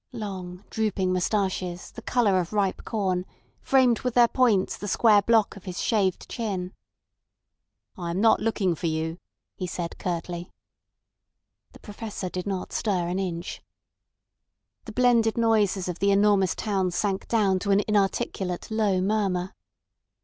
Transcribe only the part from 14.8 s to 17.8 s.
The blended noises of the enormous town sank down to